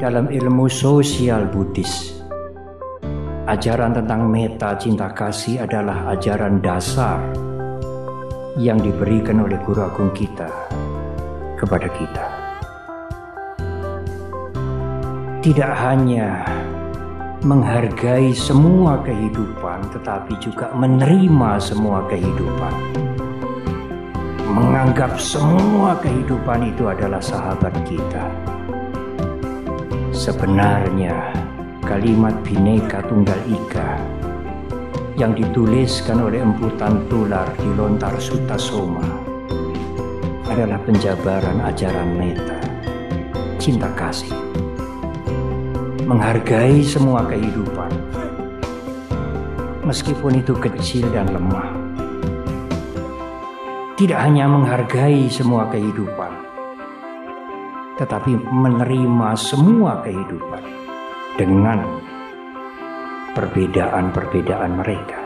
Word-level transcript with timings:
dalam 0.00 0.32
ilmu 0.32 0.64
sosial 0.64 1.44
Buddhis. 1.52 2.16
Ajaran 3.44 3.92
tentang 3.92 4.24
meta 4.32 4.72
cinta 4.80 5.12
kasih 5.12 5.68
adalah 5.68 6.16
ajaran 6.16 6.64
dasar 6.64 7.20
yang 8.56 8.80
diberikan 8.80 9.44
oleh 9.44 9.60
guru 9.60 9.84
agung 9.84 10.08
kita 10.16 10.48
kepada 11.60 11.88
kita. 11.92 12.26
Tidak 15.44 15.72
hanya 15.84 16.48
menghargai 17.44 18.32
semua 18.32 19.04
kehidupan, 19.04 19.84
tetapi 19.92 20.32
juga 20.40 20.72
menerima 20.72 21.60
semua 21.60 22.04
kehidupan. 22.08 22.74
Menganggap 24.48 25.20
semua 25.20 25.96
kehidupan 26.00 26.72
itu 26.72 26.88
adalah 26.88 27.20
sahabat 27.20 27.72
kita. 27.84 28.24
Sebenarnya, 30.20 31.32
kalimat 31.80 32.36
Bhinneka 32.44 33.00
Tunggal 33.08 33.40
Ika 33.48 33.96
yang 35.16 35.32
dituliskan 35.32 36.20
oleh 36.20 36.44
emputan 36.44 37.08
tular 37.08 37.48
di 37.56 37.64
lontar 37.72 38.20
Sutta 38.20 38.60
Soma 38.60 39.00
adalah 40.44 40.76
penjabaran 40.84 41.64
ajaran 41.64 42.20
meta, 42.20 42.60
cinta 43.56 43.88
kasih 43.96 44.36
menghargai 46.04 46.84
semua 46.84 47.24
kehidupan, 47.24 47.88
meskipun 49.88 50.36
itu 50.36 50.52
kecil 50.52 51.08
dan 51.16 51.32
lemah. 51.32 51.72
Tidak 53.96 54.20
hanya 54.20 54.52
menghargai 54.52 55.32
semua 55.32 55.64
kehidupan, 55.72 56.49
tetapi 58.00 58.32
menerima 58.48 59.36
semua 59.36 60.00
kehidupan 60.00 60.64
dengan 61.36 61.84
perbedaan-perbedaan 63.36 64.72
mereka. 64.80 65.19